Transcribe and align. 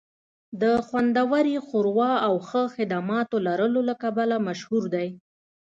د 0.61 0.63
خوندورې 0.85 1.55
ښوروا 1.67 2.13
او 2.27 2.33
ښه 2.47 2.63
خدماتو 2.75 3.35
لرلو 3.47 3.81
له 3.89 3.95
کبله 4.03 4.35
مشهور 4.47 4.83
دی 4.95 5.07